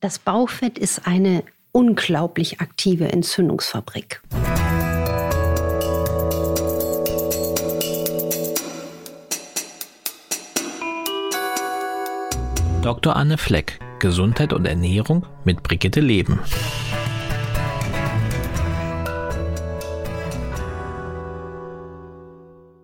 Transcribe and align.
Das 0.00 0.20
Bauchfett 0.20 0.78
ist 0.78 1.08
eine 1.08 1.42
unglaublich 1.72 2.60
aktive 2.60 3.10
Entzündungsfabrik. 3.10 4.22
Dr. 12.80 13.16
Anne 13.16 13.38
Fleck, 13.38 13.80
Gesundheit 13.98 14.52
und 14.52 14.66
Ernährung 14.66 15.26
mit 15.42 15.64
Brigitte 15.64 15.98
Leben. 15.98 16.38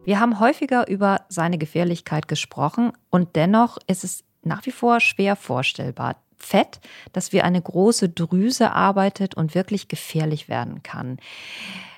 Wir 0.04 0.18
haben 0.18 0.40
häufiger 0.40 0.88
über 0.88 1.20
seine 1.28 1.58
Gefährlichkeit 1.58 2.26
gesprochen 2.26 2.92
und 3.10 3.36
dennoch 3.36 3.78
ist 3.86 4.02
es 4.02 4.24
nach 4.42 4.66
wie 4.66 4.72
vor 4.72 4.98
schwer 4.98 5.36
vorstellbar. 5.36 6.16
Fett, 6.44 6.80
das 7.12 7.32
wie 7.32 7.40
eine 7.40 7.60
große 7.60 8.08
Drüse 8.08 8.72
arbeitet 8.72 9.34
und 9.34 9.54
wirklich 9.54 9.88
gefährlich 9.88 10.48
werden 10.48 10.82
kann. 10.82 11.18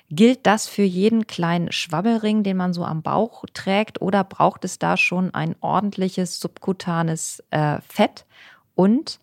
Gilt 0.09 0.45
das 0.45 0.67
für 0.67 0.83
jeden 0.83 1.27
kleinen 1.27 1.71
Schwabbelring, 1.71 2.43
den 2.43 2.55
man 2.55 2.73
so 2.73 2.85
am 2.85 3.01
Bauch 3.01 3.43
trägt, 3.53 4.01
oder 4.01 4.23
braucht 4.23 4.63
es 4.63 4.79
da 4.79 4.95
schon 4.95 5.33
ein 5.33 5.55
ordentliches 5.59 6.39
subkutanes 6.39 7.43
äh, 7.51 7.79
Fett? 7.81 8.25
Und 8.73 9.19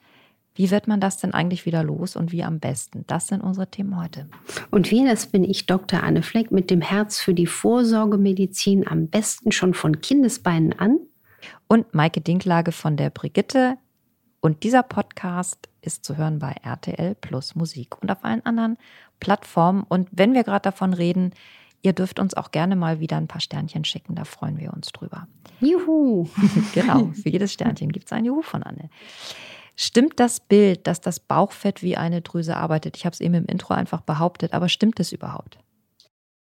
wie 0.55 0.71
wird 0.71 0.87
man 0.87 1.01
das 1.01 1.17
denn 1.17 1.35
eigentlich 1.35 1.67
wieder 1.67 1.83
los 1.83 2.17
und 2.17 2.31
wie 2.31 2.45
am 2.45 2.61
besten? 2.61 3.05
Das 3.07 3.27
sind 3.27 3.41
unsere 3.41 3.71
Themen 3.71 3.97
heute. 3.97 4.29
Und 4.71 4.91
wir, 4.91 5.05
das 5.07 5.27
bin 5.27 5.43
ich, 5.43 5.67
Dr. 5.67 6.03
Anne 6.03 6.23
Fleck, 6.23 6.53
mit 6.53 6.71
dem 6.71 6.81
Herz 6.81 7.19
für 7.19 7.35
die 7.35 7.47
Vorsorgemedizin 7.47 8.87
am 8.87 9.09
besten 9.09 9.53
schon 9.53 9.75
von 9.75 10.01
Kindesbeinen 10.01 10.79
an. 10.79 10.99
Und 11.67 11.93
Maike 11.95 12.21
Dinklage 12.21 12.73
von 12.73 12.97
der 12.97 13.11
Brigitte. 13.11 13.79
Und 14.45 14.63
dieser 14.63 14.83
Podcast 14.83 15.71
ist 15.81 16.05
zu 16.05 16.19
hören 16.19 16.39
bei 16.39 16.55
RTL 16.63 17.15
Plus 17.15 17.55
Musik 17.55 17.97
und 18.03 18.11
auf 18.11 18.27
allen 18.27 18.45
anderen 18.45 18.77
Plattformen. 19.19 19.85
Und 19.89 20.11
wenn 20.13 20.35
wir 20.35 20.45
gerade 20.45 20.65
davon 20.65 20.93
reden, 20.93 21.33
ihr 21.81 21.95
dürft 21.95 22.21
uns 22.21 22.35
auch 22.35 22.51
gerne 22.51 22.77
mal 22.77 23.01
wieder 23.01 23.17
ein 23.17 23.27
paar 23.27 23.41
Sternchen 23.41 23.87
schicken, 23.87 24.17
da 24.17 24.25
freuen 24.25 24.59
wir 24.59 24.75
uns 24.75 24.89
drüber. 24.89 25.29
Juhu! 25.61 26.29
genau, 26.75 27.11
für 27.15 27.31
jedes 27.31 27.55
Sternchen 27.55 27.91
gibt 27.91 28.05
es 28.05 28.13
ein 28.13 28.27
Juhu 28.27 28.43
von 28.43 28.63
Anne. 28.63 28.91
Stimmt 29.77 30.21
das 30.21 30.41
Bild, 30.41 30.87
dass 30.87 31.01
das 31.01 31.21
Bauchfett 31.21 31.83
wie 31.83 31.97
eine 31.97 32.21
Drüse 32.21 32.55
arbeitet? 32.55 32.99
Ich 32.99 33.07
habe 33.07 33.15
es 33.15 33.23
eben 33.23 33.33
im 33.33 33.47
Intro 33.47 33.73
einfach 33.73 34.03
behauptet, 34.03 34.53
aber 34.53 34.69
stimmt 34.69 35.01
es 35.01 35.11
überhaupt? 35.11 35.57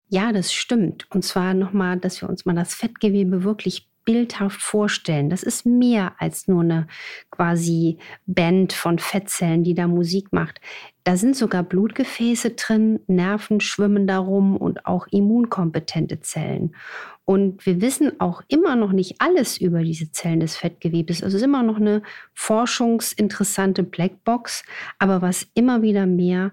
Ja, 0.09 0.31
das 0.31 0.52
stimmt. 0.52 1.06
Und 1.12 1.23
zwar 1.23 1.53
nochmal, 1.53 2.00
dass 2.00 2.20
wir 2.20 2.28
uns 2.28 2.45
mal 2.45 2.56
das 2.56 2.73
Fettgewebe 2.73 3.44
wirklich 3.44 3.91
bildhaft 4.12 4.62
vorstellen. 4.62 5.30
Das 5.30 5.42
ist 5.42 5.66
mehr 5.66 6.16
als 6.17 6.50
nur 6.50 6.64
eine 6.64 6.88
quasi 7.30 7.98
Band 8.26 8.73
von 8.73 9.00
Fettzellen, 9.00 9.64
die 9.64 9.73
da 9.73 9.88
Musik 9.88 10.34
macht. 10.34 10.59
Da 11.06 11.16
sind 11.16 11.38
sogar 11.38 11.64
Blutgefäße 11.64 12.52
drin, 12.52 13.00
Nerven 13.08 13.62
schwimmen 13.62 14.08
darum 14.08 14.58
und 14.58 14.86
auch 14.86 15.08
immunkompetente 15.08 16.20
Zellen. 16.20 16.76
Und 17.23 17.66
wir 17.66 17.80
wissen 17.80 18.20
auch 18.20 18.42
immer 18.50 18.76
noch 18.76 18.92
nicht 18.92 19.16
alles 19.20 19.58
über 19.58 19.81
diese 19.81 20.12
Zellen 20.12 20.42
des 20.42 20.58
Fettgewebes. 20.58 21.23
Also 21.23 21.38
es 21.38 21.42
ist 21.42 21.48
immer 21.48 21.64
noch 21.64 21.78
eine 21.78 22.02
forschungsinteressante 22.34 23.84
Blackbox. 23.84 24.66
Aber 25.00 25.22
was 25.22 25.48
immer 25.53 25.81
wieder 25.81 26.06
mehr 26.06 26.52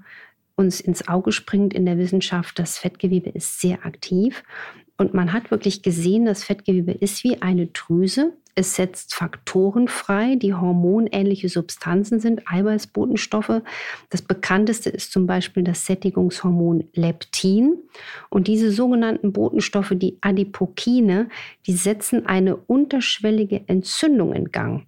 uns 0.55 0.81
ins 0.81 1.09
Auge 1.09 1.33
springt 1.33 1.75
in 1.75 1.87
der 1.87 1.99
Wissenschaft, 1.99 2.61
das 2.61 2.79
Fettgewebe 2.79 3.31
ist 3.31 3.61
sehr 3.61 3.85
aktiv. 3.85 4.45
Und 4.99 5.15
man 5.15 5.33
hat 5.33 5.53
wirklich 5.53 5.83
gesehen, 5.83 6.27
das 6.27 6.45
Fettgewebe 6.45 6.91
ist 6.93 7.23
wie 7.23 7.41
eine 7.41 7.69
Drüse. 7.69 8.33
Es 8.57 8.75
setzt 8.75 9.15
Faktoren 9.15 9.87
frei, 9.87 10.35
die 10.35 10.53
hormonähnliche 10.53 11.49
Substanzen 11.49 12.19
sind, 12.19 12.43
Eiweißbotenstoffe. 12.51 13.63
Das 14.11 14.23
bekannteste 14.23 14.91
ist 14.91 15.13
zum 15.13 15.29
Beispiel 15.29 15.63
das 15.63 15.87
Sättigungshormon 15.87 16.89
Leptin. 16.95 17.79
Und 18.29 18.49
diese 18.49 18.73
sogenannten 18.73 19.33
Botenstoffe, 19.33 19.93
die 19.95 20.19
Adipokine, 20.21 21.29
die 21.69 21.75
setzen 21.75 22.27
eine 22.27 22.57
unterschwellige 22.57 23.63
Entzündung 23.69 24.33
in 24.33 24.51
Gang. 24.51 24.85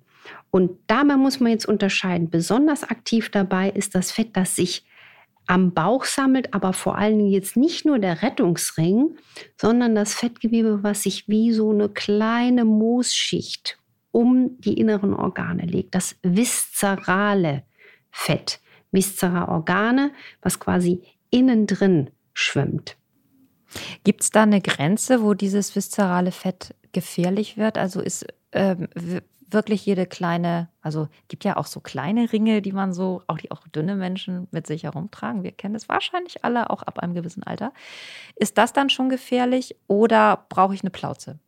Und 0.50 0.72
dabei 0.88 1.16
muss 1.16 1.38
man 1.38 1.52
jetzt 1.52 1.66
unterscheiden. 1.66 2.28
Besonders 2.28 2.82
aktiv 2.82 3.30
dabei 3.30 3.70
ist 3.70 3.94
das 3.94 4.10
Fett, 4.10 4.30
das 4.32 4.56
sich 4.56 4.84
am 5.50 5.74
Bauch 5.74 6.04
sammelt, 6.04 6.54
aber 6.54 6.72
vor 6.72 6.96
allen 6.96 7.18
Dingen 7.18 7.32
jetzt 7.32 7.56
nicht 7.56 7.84
nur 7.84 7.98
der 7.98 8.22
Rettungsring, 8.22 9.16
sondern 9.60 9.96
das 9.96 10.14
Fettgewebe, 10.14 10.84
was 10.84 11.02
sich 11.02 11.26
wie 11.26 11.52
so 11.52 11.70
eine 11.70 11.88
kleine 11.88 12.64
Moosschicht 12.64 13.76
um 14.12 14.60
die 14.60 14.74
inneren 14.74 15.12
Organe 15.12 15.66
legt, 15.66 15.96
das 15.96 16.14
viszerale 16.22 17.64
Fett, 18.12 18.60
viszerale 18.92 19.48
Organe, 19.48 20.12
was 20.40 20.60
quasi 20.60 21.02
innen 21.30 21.66
drin 21.66 22.10
schwimmt. 22.32 22.96
Gibt 24.04 24.20
es 24.20 24.30
da 24.30 24.44
eine 24.44 24.60
Grenze, 24.60 25.20
wo 25.20 25.34
dieses 25.34 25.74
viszerale 25.74 26.30
Fett 26.30 26.76
gefährlich 26.92 27.56
wird? 27.56 27.76
Also 27.76 28.00
ist 28.00 28.24
ähm, 28.52 28.86
wirklich 29.52 29.84
jede 29.86 30.06
kleine, 30.06 30.68
also 30.82 31.08
gibt 31.28 31.44
ja 31.44 31.56
auch 31.56 31.66
so 31.66 31.80
kleine 31.80 32.32
Ringe, 32.32 32.62
die 32.62 32.72
man 32.72 32.92
so, 32.92 33.22
auch 33.26 33.38
die 33.38 33.50
auch 33.50 33.66
dünne 33.68 33.96
Menschen 33.96 34.48
mit 34.50 34.66
sich 34.66 34.84
herumtragen. 34.84 35.42
Wir 35.42 35.52
kennen 35.52 35.74
es 35.74 35.88
wahrscheinlich 35.88 36.44
alle, 36.44 36.70
auch 36.70 36.82
ab 36.82 36.98
einem 36.98 37.14
gewissen 37.14 37.42
Alter. 37.42 37.72
Ist 38.36 38.58
das 38.58 38.72
dann 38.72 38.90
schon 38.90 39.08
gefährlich 39.08 39.76
oder 39.86 40.46
brauche 40.48 40.74
ich 40.74 40.82
eine 40.82 40.90
Plauze? 40.90 41.38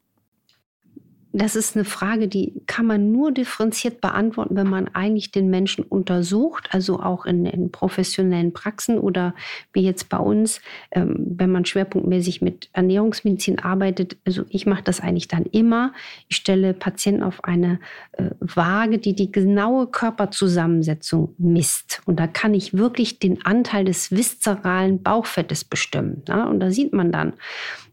Das 1.35 1.57
ist 1.57 1.77
eine 1.77 1.87
Frage, 1.87 2.29
die 2.29 2.63
kann 2.67 2.85
man 2.85 3.11
nur 3.11 3.33
differenziert 3.33 4.03
beantworten, 4.03 4.55
wenn 4.55 4.69
man 4.69 4.89
eigentlich 4.89 5.31
den 5.31 5.49
Menschen 5.49 5.83
untersucht, 5.83 6.69
also 6.73 7.01
auch 7.01 7.25
in, 7.25 7.47
in 7.47 7.73
professionellen 7.73 8.53
Praxen 8.53 8.99
oder 8.99 9.35
wie 9.73 9.81
jetzt 9.81 10.11
bei 10.11 10.19
uns, 10.19 10.61
ähm, 10.91 11.17
wenn 11.19 11.51
man 11.51 11.65
schwerpunktmäßig 11.65 12.43
mit 12.43 12.69
Ernährungsmedizin 12.75 13.61
arbeitet. 13.61 14.19
Also 14.27 14.45
ich 14.51 14.67
mache 14.67 14.83
das 14.83 15.01
eigentlich 15.01 15.27
dann 15.27 15.47
immer. 15.47 15.95
Ich 16.29 16.37
stelle 16.37 16.75
Patienten 16.75 17.23
auf 17.23 17.43
eine 17.45 17.81
äh, 18.13 18.31
Waage, 18.41 18.99
die 18.99 19.15
die 19.15 19.33
genaue 19.33 19.87
Körperzusammensetzung 19.87 21.35
misst. 21.39 22.03
Und 22.05 22.21
da 22.21 22.27
kann 22.27 22.53
ich 22.53 22.77
wirklich 22.77 23.21
den 23.21 23.43
Anteil 23.47 23.87
des 23.87 24.11
viszeralen 24.11 25.03
Bauchfettes 25.03 25.65
bestimmen. 25.65 26.23
Ja? 26.29 26.45
Und 26.45 26.61
da 26.61 26.71
sieht 26.71 26.93
man 26.93 27.11
dann, 27.11 27.33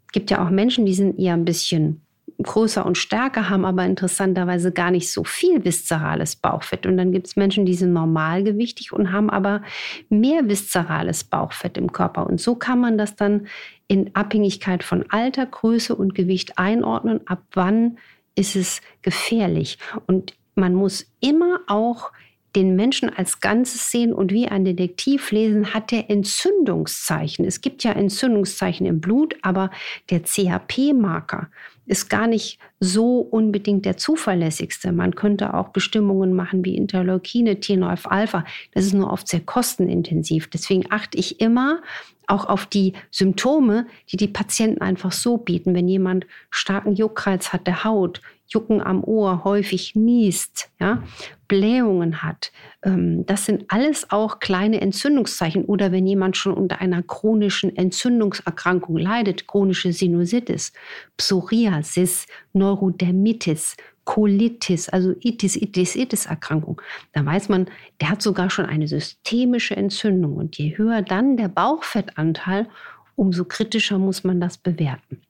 es 0.07 0.11
gibt 0.11 0.29
ja 0.29 0.45
auch 0.45 0.49
Menschen, 0.49 0.85
die 0.85 0.93
sind 0.93 1.17
eher 1.17 1.35
ein 1.35 1.45
bisschen 1.45 2.01
größer 2.41 2.85
und 2.85 2.97
stärker, 2.97 3.49
haben 3.49 3.65
aber 3.65 3.85
interessanterweise 3.85 4.71
gar 4.71 4.91
nicht 4.91 5.11
so 5.11 5.23
viel 5.23 5.63
viszerales 5.65 6.35
Bauchfett. 6.35 6.85
Und 6.85 6.97
dann 6.97 7.11
gibt 7.11 7.27
es 7.27 7.35
Menschen, 7.35 7.65
die 7.65 7.73
sind 7.73 7.91
normalgewichtig 7.91 8.93
und 8.93 9.11
haben 9.11 9.29
aber 9.29 9.61
mehr 10.09 10.47
viszerales 10.47 11.23
Bauchfett 11.23 11.77
im 11.77 11.91
Körper. 11.91 12.27
Und 12.27 12.39
so 12.39 12.55
kann 12.55 12.79
man 12.79 12.97
das 12.97 13.15
dann 13.15 13.47
in 13.87 14.15
Abhängigkeit 14.15 14.83
von 14.83 15.05
Alter, 15.09 15.45
Größe 15.45 15.95
und 15.95 16.15
Gewicht 16.15 16.57
einordnen, 16.57 17.21
ab 17.25 17.43
wann 17.53 17.97
ist 18.35 18.55
es 18.55 18.81
gefährlich. 19.01 19.77
Und 20.07 20.33
man 20.55 20.73
muss 20.73 21.11
immer 21.19 21.59
auch 21.67 22.11
den 22.55 22.75
Menschen 22.75 23.09
als 23.09 23.41
Ganzes 23.41 23.91
sehen 23.91 24.13
und 24.13 24.31
wie 24.31 24.47
ein 24.47 24.65
Detektiv 24.65 25.31
lesen, 25.31 25.73
hat 25.73 25.91
der 25.91 26.09
Entzündungszeichen. 26.09 27.45
Es 27.45 27.61
gibt 27.61 27.83
ja 27.83 27.91
Entzündungszeichen 27.91 28.85
im 28.85 29.01
Blut, 29.01 29.35
aber 29.41 29.69
der 30.09 30.23
CHP-Marker 30.23 31.49
ist 31.85 32.09
gar 32.09 32.27
nicht 32.27 32.59
so 32.79 33.19
unbedingt 33.19 33.85
der 33.85 33.97
zuverlässigste. 33.97 34.91
Man 34.91 35.15
könnte 35.15 35.53
auch 35.53 35.69
Bestimmungen 35.69 36.33
machen 36.33 36.63
wie 36.63 36.75
Interleukine, 36.75 37.59
TNF-Alpha. 37.59 38.45
Das 38.73 38.85
ist 38.85 38.93
nur 38.93 39.11
oft 39.11 39.27
sehr 39.27 39.41
kostenintensiv. 39.41 40.49
Deswegen 40.49 40.85
achte 40.91 41.17
ich 41.17 41.41
immer 41.41 41.81
auch 42.27 42.45
auf 42.45 42.67
die 42.67 42.93
Symptome, 43.09 43.87
die 44.11 44.17
die 44.17 44.27
Patienten 44.27 44.81
einfach 44.81 45.11
so 45.11 45.37
bieten. 45.37 45.73
Wenn 45.73 45.87
jemand 45.87 46.27
starken 46.51 46.93
Juckreiz 46.93 47.53
hat 47.53 47.65
der 47.65 47.83
Haut, 47.83 48.21
Jucken 48.49 48.81
am 48.81 49.03
Ohr, 49.03 49.43
häufig 49.43 49.95
niest, 49.95 50.71
ja, 50.79 51.03
Blähungen 51.47 52.23
hat. 52.23 52.51
Ähm, 52.83 53.25
das 53.25 53.45
sind 53.45 53.65
alles 53.67 54.09
auch 54.11 54.39
kleine 54.39 54.81
Entzündungszeichen. 54.81 55.65
Oder 55.65 55.91
wenn 55.91 56.07
jemand 56.07 56.35
schon 56.35 56.53
unter 56.53 56.81
einer 56.81 57.03
chronischen 57.03 57.75
Entzündungserkrankung 57.75 58.97
leidet, 58.97 59.47
chronische 59.47 59.93
Sinusitis, 59.93 60.73
Psoriasis, 61.17 62.25
Neurodermitis, 62.53 63.77
Colitis, 64.05 64.89
also 64.89 65.13
Itis, 65.21 65.55
Itis, 65.55 65.95
Itis-Erkrankung. 65.95 66.81
Da 67.13 67.23
weiß 67.23 67.49
man, 67.49 67.67
der 68.01 68.09
hat 68.09 68.23
sogar 68.23 68.49
schon 68.49 68.65
eine 68.65 68.87
systemische 68.87 69.75
Entzündung. 69.75 70.35
Und 70.35 70.57
je 70.57 70.75
höher 70.75 71.03
dann 71.03 71.37
der 71.37 71.49
Bauchfettanteil, 71.49 72.67
umso 73.15 73.45
kritischer 73.45 73.99
muss 73.99 74.23
man 74.23 74.41
das 74.41 74.57
bewerten. 74.57 75.21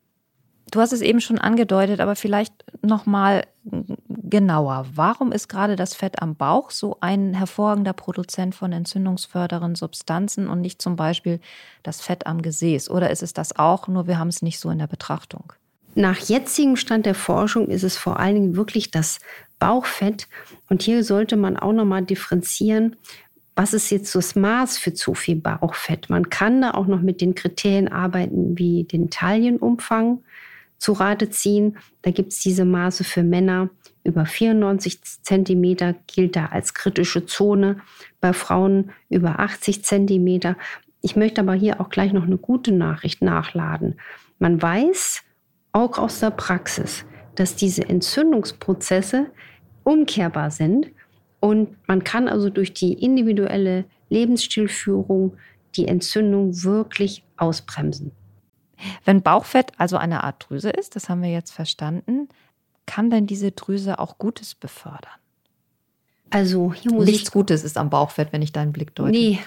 Du 0.72 0.80
hast 0.80 0.94
es 0.94 1.02
eben 1.02 1.22
schon 1.22 1.40
angedeutet, 1.40 2.00
aber 2.00 2.16
vielleicht 2.16 2.54
noch 2.82 3.06
mal 3.06 3.46
genauer. 4.08 4.86
Warum 4.94 5.32
ist 5.32 5.48
gerade 5.48 5.76
das 5.76 5.96
Fett 5.96 6.22
am 6.22 6.36
Bauch 6.36 6.72
so 6.72 6.98
ein 7.02 7.34
hervorragender 7.34 7.94
Produzent 7.94 8.56
von 8.56 8.72
entzündungsfördernden 8.72 9.76
Substanzen 9.76 10.48
und 10.48 10.62
nicht 10.62 10.82
zum 10.82 10.96
Beispiel 10.96 11.40
das 11.84 12.02
Fett 12.02 12.28
am 12.28 12.42
Gesäß? 12.42 12.90
Oder 12.90 13.10
ist 13.10 13.24
es 13.24 13.34
das 13.34 13.56
auch, 13.58 13.88
nur 13.88 14.08
wir 14.08 14.20
haben 14.20 14.28
es 14.28 14.42
nicht 14.42 14.60
so 14.60 14.70
in 14.70 14.80
der 14.80 14.88
Betrachtung? 14.88 15.54
Nach 15.96 16.18
jetzigem 16.18 16.76
Stand 16.76 17.06
der 17.06 17.16
Forschung 17.16 17.68
ist 17.68 17.84
es 17.84 17.98
vor 17.98 18.20
allen 18.20 18.36
Dingen 18.36 18.56
wirklich 18.56 18.92
das 18.92 19.20
Bauchfett. 19.58 20.28
Und 20.70 20.84
hier 20.84 21.04
sollte 21.04 21.36
man 21.36 21.58
auch 21.58 21.74
noch 21.74 21.86
mal 21.86 22.04
differenzieren, 22.04 22.96
was 23.56 23.74
ist 23.74 23.90
jetzt 23.90 24.16
das 24.16 24.36
Maß 24.36 24.78
für 24.78 24.94
zu 24.94 25.14
viel 25.14 25.36
Bauchfett? 25.36 26.10
Man 26.10 26.30
kann 26.30 26.62
da 26.62 26.72
auch 26.72 26.88
noch 26.88 27.02
mit 27.02 27.20
den 27.20 27.36
Kriterien 27.36 27.90
arbeiten 27.90 28.58
wie 28.58 28.86
den 28.86 29.10
Taillenumfang 29.10 30.24
zu 30.80 30.94
Rate 30.94 31.30
ziehen. 31.30 31.78
Da 32.02 32.12
gibt 32.12 32.34
es 32.34 32.40
diese 32.40 32.66
Maße 32.66 33.04
für 33.04 33.24
Männer 33.24 33.70
über 34.04 34.26
94 34.26 35.02
Zentimeter 35.24 35.94
gilt 36.08 36.36
da 36.36 36.48
als 36.48 36.74
kritische 36.74 37.26
Zone, 37.26 37.78
bei 38.22 38.34
Frauen 38.34 38.92
über 39.10 39.40
80 39.40 39.84
Zentimeter. 39.84 40.58
Ich 41.02 41.16
möchte 41.16 41.42
aber 41.42 41.54
hier 41.54 41.80
auch 41.80 41.90
gleich 41.90 42.12
noch 42.12 42.24
eine 42.24 42.38
gute 42.38 42.72
Nachricht 42.72 43.22
nachladen. 43.22 44.00
Man 44.40 44.62
weiß 44.62 45.22
auch 45.74 45.98
aus 45.98 46.20
der 46.20 46.32
Praxis, 46.32 47.06
dass 47.36 47.56
diese 47.56 47.88
Entzündungsprozesse 47.88 49.28
umkehrbar 49.84 50.50
sind 50.50 50.88
und 51.40 51.76
man 51.88 52.04
kann 52.04 52.28
also 52.28 52.50
durch 52.50 52.74
die 52.74 52.94
individuelle 52.94 53.86
Lebensstilführung 54.10 55.38
die 55.76 55.88
Entzündung 55.88 56.64
wirklich 56.64 57.24
ausbremsen. 57.38 58.12
Wenn 59.06 59.22
Bauchfett 59.22 59.72
also 59.78 59.98
eine 59.98 60.24
Art 60.24 60.46
Drüse 60.48 60.70
ist, 60.70 60.96
das 60.96 61.10
haben 61.10 61.22
wir 61.22 61.32
jetzt 61.32 61.52
verstanden, 61.52 62.30
kann 62.86 63.10
denn 63.10 63.28
diese 63.28 63.52
Drüse 63.52 64.00
auch 64.00 64.18
Gutes 64.18 64.56
befördern? 64.56 65.14
Also 66.32 66.74
hier 66.74 66.92
muss 66.92 67.06
Nichts 67.06 67.30
ich, 67.30 67.32
Gutes 67.32 67.64
ist 67.64 67.78
am 67.78 67.90
Bauchfett, 67.90 68.34
wenn 68.34 68.42
ich 68.42 68.52
deinen 68.52 68.72
Blick 68.72 68.96
deute. 68.96 69.12
Nee, 69.12 69.40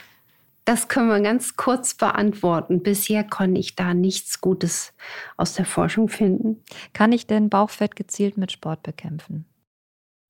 das 0.64 0.88
können 0.88 1.08
wir 1.08 1.20
ganz 1.20 1.56
kurz 1.56 1.94
beantworten. 1.94 2.82
Bisher 2.82 3.25
konnte 3.25 3.58
ich 3.58 3.75
da 3.75 3.94
nichts 3.94 4.40
Gutes 4.40 4.93
aus 5.37 5.55
der 5.55 5.64
Forschung 5.64 6.08
finden. 6.08 6.62
Kann 6.93 7.12
ich 7.12 7.26
denn 7.26 7.49
Bauchfett 7.49 7.96
gezielt 7.96 8.37
mit 8.37 8.52
Sport 8.52 8.82
bekämpfen? 8.82 9.44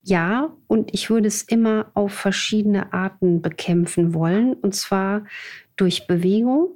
Ja, 0.03 0.53
und 0.67 0.93
ich 0.95 1.11
würde 1.11 1.29
es 1.29 1.43
immer 1.43 1.91
auf 1.95 2.13
verschiedene 2.13 2.93
Arten 2.93 3.41
bekämpfen 3.43 4.15
wollen. 4.15 4.55
Und 4.55 4.75
zwar 4.75 5.25
durch 5.77 6.07
Bewegung, 6.07 6.71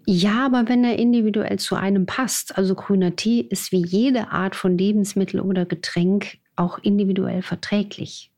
Ja, 0.07 0.47
aber 0.47 0.69
wenn 0.69 0.85
er 0.85 0.99
individuell 0.99 1.59
zu 1.59 1.75
einem 1.75 2.07
passt, 2.07 2.57
also 2.57 2.75
grüner 2.75 3.17
Tee 3.17 3.41
ist 3.41 3.73
wie 3.73 3.85
jede 3.85 4.31
Art 4.31 4.55
von 4.55 4.79
Lebensmittel 4.79 5.41
oder 5.41 5.67
Getränk 5.67 6.39
auch 6.57 6.79
individuell 6.79 7.43
verträglich. 7.43 8.30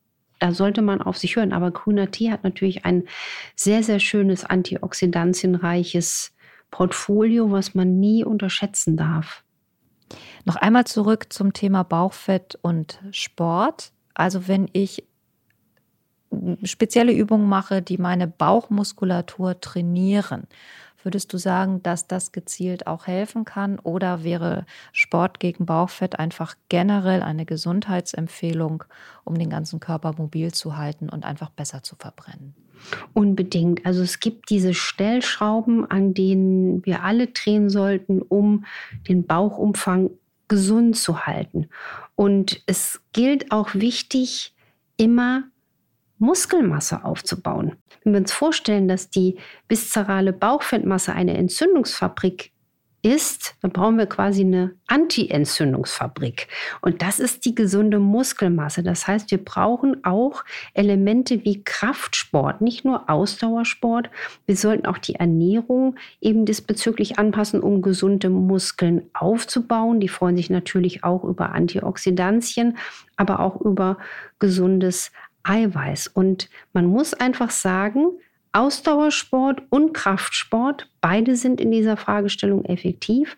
Da 0.43 0.51
sollte 0.51 0.81
man 0.81 1.01
auf 1.01 1.17
sich 1.17 1.37
hören. 1.37 1.53
Aber 1.53 1.71
grüner 1.71 2.11
Tee 2.11 2.29
hat 2.29 2.43
natürlich 2.43 2.83
ein 2.83 3.05
sehr, 3.55 3.81
sehr 3.81 4.01
schönes 4.01 4.43
antioxidantienreiches 4.43 6.35
Portfolio, 6.69 7.49
was 7.51 7.75
man 7.75 8.01
nie 8.01 8.25
unterschätzen 8.25 8.97
darf. 8.97 9.45
Noch 10.43 10.57
einmal 10.57 10.83
zurück 10.83 11.31
zum 11.31 11.53
Thema 11.53 11.83
Bauchfett 11.83 12.59
und 12.61 12.99
Sport. 13.11 13.93
Also 14.15 14.49
wenn 14.49 14.69
ich 14.73 15.07
spezielle 16.63 17.13
Übungen 17.13 17.47
mache, 17.47 17.81
die 17.81 17.97
meine 17.97 18.27
Bauchmuskulatur 18.27 19.61
trainieren 19.61 20.47
Würdest 21.03 21.31
du 21.33 21.37
sagen, 21.37 21.83
dass 21.83 22.07
das 22.07 22.31
gezielt 22.31 22.87
auch 22.87 23.07
helfen 23.07 23.45
kann 23.45 23.79
oder 23.79 24.23
wäre 24.23 24.65
Sport 24.91 25.39
gegen 25.39 25.65
Bauchfett 25.65 26.17
einfach 26.17 26.55
generell 26.69 27.21
eine 27.21 27.45
Gesundheitsempfehlung, 27.45 28.83
um 29.23 29.37
den 29.37 29.49
ganzen 29.49 29.79
Körper 29.79 30.13
mobil 30.17 30.53
zu 30.53 30.77
halten 30.77 31.09
und 31.09 31.25
einfach 31.25 31.49
besser 31.49 31.83
zu 31.83 31.95
verbrennen? 31.95 32.55
Unbedingt. 33.13 33.85
Also 33.85 34.01
es 34.01 34.19
gibt 34.19 34.49
diese 34.49 34.73
Stellschrauben, 34.73 35.89
an 35.89 36.13
denen 36.13 36.85
wir 36.85 37.03
alle 37.03 37.27
drehen 37.27 37.69
sollten, 37.69 38.21
um 38.21 38.65
den 39.07 39.25
Bauchumfang 39.25 40.09
gesund 40.47 40.97
zu 40.97 41.25
halten. 41.25 41.69
Und 42.15 42.61
es 42.65 43.01
gilt 43.13 43.51
auch 43.51 43.73
wichtig, 43.73 44.53
immer 44.97 45.43
Muskelmasse 46.17 47.03
aufzubauen. 47.03 47.75
Wenn 48.03 48.13
wir 48.13 48.19
uns 48.21 48.31
vorstellen, 48.31 48.87
dass 48.87 49.09
die 49.09 49.37
viszerale 49.67 50.33
Bauchfettmasse 50.33 51.13
eine 51.13 51.37
Entzündungsfabrik 51.37 52.53
ist, 53.03 53.55
dann 53.61 53.71
brauchen 53.71 53.97
wir 53.97 54.05
quasi 54.05 54.41
eine 54.41 54.75
Anti-Entzündungsfabrik. 54.87 56.47
Und 56.81 57.01
das 57.01 57.19
ist 57.19 57.43
die 57.43 57.53
gesunde 57.53 57.99
Muskelmasse. 57.99 58.81
Das 58.81 59.07
heißt, 59.07 59.29
wir 59.29 59.43
brauchen 59.43 60.05
auch 60.05 60.45
Elemente 60.73 61.43
wie 61.43 61.63
Kraftsport, 61.63 62.61
nicht 62.61 62.85
nur 62.85 63.09
Ausdauersport. 63.09 64.09
Wir 64.45 64.55
sollten 64.55 64.85
auch 64.85 64.97
die 64.97 65.15
Ernährung 65.15 65.97
eben 66.21 66.45
diesbezüglich 66.45 67.19
anpassen, 67.19 67.59
um 67.59 67.81
gesunde 67.81 68.29
Muskeln 68.29 69.09
aufzubauen. 69.13 69.99
Die 69.99 70.07
freuen 70.07 70.37
sich 70.37 70.49
natürlich 70.49 71.03
auch 71.03 71.25
über 71.25 71.51
Antioxidantien, 71.51 72.77
aber 73.17 73.41
auch 73.41 73.59
über 73.59 73.97
gesundes 74.39 75.11
Eiweiß. 75.43 76.07
Und 76.07 76.49
man 76.73 76.85
muss 76.85 77.13
einfach 77.13 77.51
sagen, 77.51 78.07
Ausdauersport 78.53 79.63
und 79.69 79.93
Kraftsport, 79.93 80.89
beide 81.01 81.35
sind 81.35 81.59
in 81.59 81.71
dieser 81.71 81.97
Fragestellung 81.97 82.65
effektiv, 82.65 83.35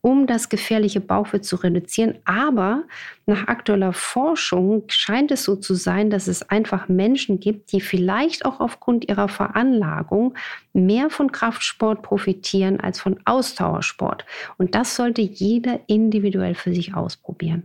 um 0.00 0.26
das 0.26 0.48
gefährliche 0.48 1.00
Bauchfett 1.00 1.44
zu 1.44 1.56
reduzieren. 1.56 2.18
Aber 2.24 2.84
nach 3.26 3.46
aktueller 3.46 3.92
Forschung 3.92 4.84
scheint 4.88 5.30
es 5.30 5.44
so 5.44 5.54
zu 5.54 5.74
sein, 5.74 6.10
dass 6.10 6.26
es 6.26 6.48
einfach 6.50 6.88
Menschen 6.88 7.40
gibt, 7.40 7.72
die 7.72 7.80
vielleicht 7.80 8.44
auch 8.44 8.60
aufgrund 8.60 9.08
ihrer 9.08 9.28
Veranlagung 9.28 10.34
mehr 10.72 11.10
von 11.10 11.30
Kraftsport 11.30 12.02
profitieren 12.02 12.80
als 12.80 13.00
von 13.00 13.20
Ausdauersport. 13.24 14.24
Und 14.56 14.74
das 14.74 14.96
sollte 14.96 15.22
jeder 15.22 15.80
individuell 15.86 16.54
für 16.54 16.74
sich 16.74 16.94
ausprobieren. 16.94 17.64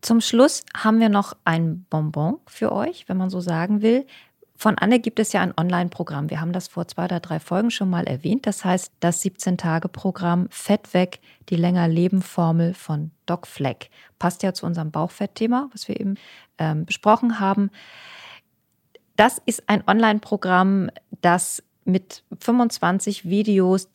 Zum 0.00 0.20
Schluss 0.20 0.64
haben 0.76 1.00
wir 1.00 1.08
noch 1.08 1.34
ein 1.44 1.84
Bonbon 1.90 2.38
für 2.46 2.72
euch, 2.72 3.08
wenn 3.08 3.16
man 3.16 3.30
so 3.30 3.40
sagen 3.40 3.82
will. 3.82 4.06
Von 4.58 4.78
Anne 4.78 5.00
gibt 5.00 5.18
es 5.18 5.32
ja 5.32 5.42
ein 5.42 5.52
Online-Programm. 5.56 6.30
Wir 6.30 6.40
haben 6.40 6.52
das 6.52 6.68
vor 6.68 6.88
zwei 6.88 7.04
oder 7.04 7.20
drei 7.20 7.40
Folgen 7.40 7.70
schon 7.70 7.90
mal 7.90 8.06
erwähnt. 8.06 8.46
Das 8.46 8.64
heißt, 8.64 8.90
das 9.00 9.22
17-Tage-Programm 9.22 10.48
Fett 10.50 10.94
weg, 10.94 11.20
die 11.50 11.56
länger 11.56 11.88
Leben 11.88 12.22
Formel 12.22 12.72
von 12.72 13.10
Doc 13.26 13.46
Fleck. 13.46 13.90
Passt 14.18 14.42
ja 14.42 14.54
zu 14.54 14.64
unserem 14.64 14.90
Bauchfettthema, 14.90 15.68
was 15.72 15.88
wir 15.88 16.00
eben 16.00 16.14
ähm, 16.56 16.86
besprochen 16.86 17.38
haben. 17.38 17.70
Das 19.16 19.42
ist 19.44 19.68
ein 19.68 19.84
Online-Programm, 19.86 20.90
das 21.20 21.62
mit 21.84 22.24
25 22.40 23.26
Videos 23.26 23.88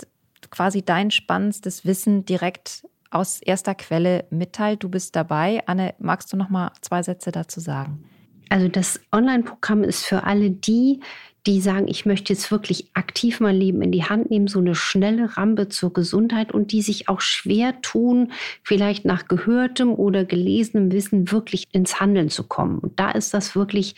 quasi 0.52 0.84
dein 0.84 1.12
spannendstes 1.12 1.86
Wissen 1.86 2.26
direkt 2.26 2.86
aus 3.12 3.42
erster 3.42 3.76
Quelle 3.76 4.26
mitteilt. 4.32 4.84
Du 4.84 4.90
bist 4.90 5.16
dabei. 5.16 5.62
Anne, 5.68 5.94
magst 6.00 6.34
du 6.34 6.38
noch 6.38 6.50
mal 6.50 6.72
zwei 6.82 7.04
Sätze 7.04 7.32
dazu 7.32 7.60
sagen? 7.60 8.04
Also 8.50 8.68
das 8.68 9.00
Online-Programm 9.14 9.84
ist 9.84 10.04
für 10.04 10.24
alle 10.24 10.52
die, 10.52 11.00
die 11.48 11.62
sagen, 11.62 11.88
ich 11.88 12.06
möchte 12.06 12.34
jetzt 12.34 12.52
wirklich 12.52 12.90
aktiv 12.94 13.40
mein 13.40 13.56
Leben 13.56 13.82
in 13.82 13.92
die 13.92 14.04
Hand 14.04 14.30
nehmen, 14.30 14.48
so 14.48 14.60
eine 14.60 14.76
schnelle 14.76 15.38
Rampe 15.38 15.70
zur 15.70 15.94
Gesundheit 15.94 16.52
und 16.52 16.72
die 16.72 16.82
sich 16.82 17.10
auch 17.10 17.22
schwer 17.22 17.82
tun, 17.82 18.32
vielleicht 18.64 19.06
nach 19.06 19.28
gehörtem 19.28 19.94
oder 19.94 20.26
gelesenem 20.26 20.92
Wissen 20.92 21.32
wirklich 21.32 21.68
ins 21.72 22.00
Handeln 22.00 22.30
zu 22.30 22.48
kommen. 22.48 22.80
Und 22.80 23.00
da 23.00 23.12
ist 23.12 23.34
das 23.34 23.56
wirklich 23.56 23.96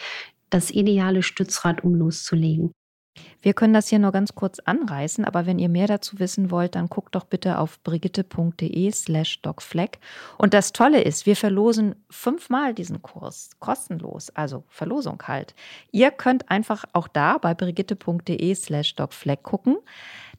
das 0.50 0.72
ideale 0.72 1.24
Stützrad, 1.24 1.84
um 1.84 1.96
loszulegen. 1.96 2.72
Wir 3.42 3.54
können 3.54 3.74
das 3.74 3.90
hier 3.90 4.00
nur 4.00 4.12
ganz 4.12 4.36
kurz 4.36 4.60
anreißen, 4.60 5.26
aber 5.26 5.46
wenn 5.46 5.60
ihr 5.60 5.70
mehr 5.70 5.88
dazu 5.88 6.20
wissen 6.20 6.50
wollt, 6.50 6.76
dann 6.76 6.88
guckt 6.88 7.14
doch 7.16 7.26
bitte 7.26 7.60
auf 7.60 7.82
brigitte.de 7.84 8.92
slash 8.92 9.42
docfleck. 9.42 10.00
Und 10.38 10.54
das 10.54 10.72
Tolle 10.72 11.02
ist, 11.02 11.26
wir 11.26 11.36
verlosen 11.36 11.96
fünfmal 12.10 12.74
diesen 12.74 13.02
Kurs 13.02 13.50
kostenlos, 13.60 14.30
also 14.32 14.64
Verlosung 14.70 15.22
halt. 15.28 15.56
Ihr 15.92 16.12
könnt 16.12 16.50
einfach 16.50 16.86
auch 16.94 17.08
da 17.08 17.38
bei 17.38 17.54
brigitte.de 17.54 18.56
slash 18.56 18.96
docfleck 18.96 19.44
gucken. 19.44 19.78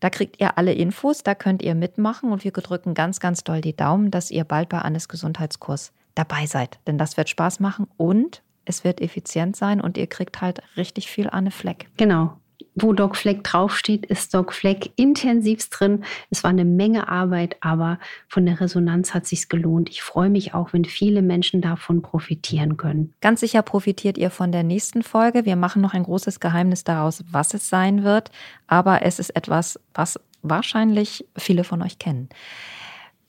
Da 0.01 0.11
kriegt 0.11 0.41
ihr 0.41 0.57
alle 0.59 0.73
Infos, 0.73 1.23
da 1.23 1.35
könnt 1.35 1.63
ihr 1.63 1.75
mitmachen 1.75 2.33
und 2.33 2.43
wir 2.45 2.53
drücken 2.53 2.95
ganz, 2.95 3.21
ganz 3.21 3.45
doll 3.45 3.61
die 3.61 3.77
Daumen, 3.77 4.11
dass 4.11 4.31
ihr 4.31 4.45
bald 4.45 4.69
bei 4.69 4.79
Annes 4.79 5.09
Gesundheitskurs 5.09 5.93
dabei 6.15 6.47
seid. 6.47 6.79
Denn 6.87 6.99
das 6.99 7.17
wird 7.17 7.29
Spaß 7.29 7.61
machen 7.61 7.87
und 7.97 8.43
es 8.65 8.83
wird 8.83 9.01
effizient 9.01 9.57
sein 9.57 9.81
und 9.81 9.99
ihr 9.99 10.07
kriegt 10.07 10.41
halt 10.41 10.63
richtig 10.77 11.11
viel 11.11 11.29
Anne 11.29 11.51
Fleck. 11.51 11.91
Genau. 11.97 12.39
Wo 12.75 12.93
Doc 12.93 13.17
Fleck 13.17 13.45
draufsteht, 13.45 14.07
ist 14.07 14.35
Doc 14.35 14.53
Fleck 14.53 14.91
intensivst 14.97 15.79
drin. 15.79 16.05
Es 16.31 16.43
war 16.43 16.51
eine 16.51 16.65
Menge 16.65 17.09
Arbeit, 17.09 17.57
aber 17.61 17.99
von 18.29 18.47
der 18.47 18.61
Resonanz 18.61 19.15
hat 19.15 19.27
sich's 19.27 19.49
gelohnt. 19.49 19.89
Ich 19.91 20.03
freue 20.03 20.31
mich 20.31 20.55
auch, 20.55 20.73
wenn 20.73 20.85
viele 20.85 21.23
Menschen 21.23 21.61
davon 21.61 22.03
profitieren 22.03 22.77
können. 22.77 23.15
Ganz 23.21 23.41
sicher 23.41 23.63
profitiert 23.63 24.19
ihr 24.19 24.31
von 24.31 24.51
der 24.51 24.65
nächsten 24.65 25.03
Folge. 25.03 25.45
Wir 25.45 25.57
machen 25.57 25.83
noch 25.83 25.95
ein 25.95 26.03
großes 26.03 26.41
Geheimnis 26.41 26.85
daraus, 26.85 27.25
was 27.31 27.55
es 27.55 27.69
sein 27.69 28.03
wird, 28.03 28.31
aber 28.67 29.03
es 29.03 29.19
ist 29.19 29.31
etwas, 29.31 29.79
was 29.95 30.19
wahrscheinlich 30.43 31.27
viele 31.37 31.65
von 31.65 31.81
euch 31.83 31.99
kennen. 31.99 32.29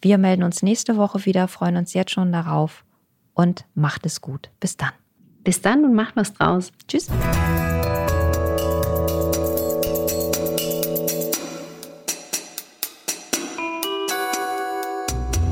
Wir 0.01 0.17
melden 0.17 0.43
uns 0.43 0.63
nächste 0.63 0.97
Woche 0.97 1.25
wieder, 1.25 1.47
freuen 1.47 1.77
uns 1.77 1.93
jetzt 1.93 2.11
schon 2.11 2.31
darauf 2.31 2.83
und 3.33 3.65
macht 3.73 4.05
es 4.05 4.21
gut. 4.21 4.49
Bis 4.59 4.77
dann. 4.77 4.91
Bis 5.43 5.61
dann 5.61 5.85
und 5.85 5.93
macht 5.93 6.15
was 6.15 6.33
draus. 6.33 6.71
Tschüss. 6.87 7.09